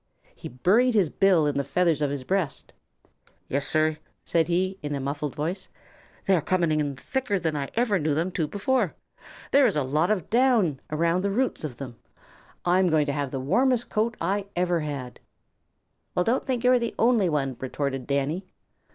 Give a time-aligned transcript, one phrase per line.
[0.33, 2.73] He buried his bill in the feathers of his breast.
[3.47, 5.69] "Yes, sir," said he in a muffled voice,
[6.25, 8.95] "they are coming in thicker than I ever knew them to before.
[9.51, 11.97] There is a lot of down around the roots of them.
[12.65, 15.19] I am going to have the warmest coat I've ever had."
[16.15, 18.47] "Well, don't think you are the only one," retorted Danny.